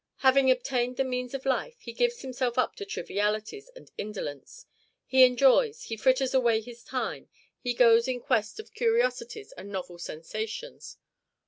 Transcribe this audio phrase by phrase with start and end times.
[0.21, 4.65] Having obtained the means of life, he gives himself up to trivialities and indolence;
[5.05, 9.99] he enjoys, he fritters away his time, he goes in quest of curiosities and novel
[9.99, 10.97] sensations.